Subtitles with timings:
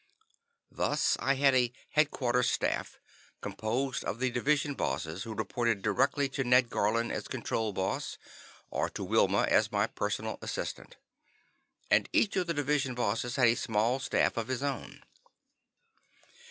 [0.71, 2.97] Thus I had a "Headquarters Staff"
[3.39, 8.17] composed of the Division Bosses who reported directly to Ned Garlin as Control Boss,
[8.71, 10.97] or to Wilma as my personal assistant.
[11.91, 15.03] And each of the Division Bosses had a small staff of his own.